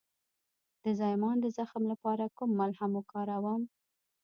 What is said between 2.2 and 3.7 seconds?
کوم ملهم وکاروم؟